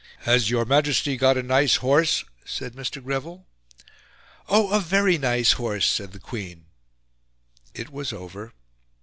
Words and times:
"Has 0.21 0.49
your 0.49 0.65
Majesty 0.65 1.15
got 1.15 1.37
a 1.37 1.43
nice 1.43 1.75
horse?" 1.75 2.23
said 2.43 2.73
Mr. 2.73 3.03
Greville. 3.03 3.45
"Oh, 4.49 4.71
a 4.71 4.79
very 4.79 5.19
nice 5.19 5.51
horse," 5.51 5.85
said 5.87 6.11
the 6.11 6.19
Queen. 6.19 6.65
It 7.75 7.91
was 7.91 8.11
over. 8.11 8.51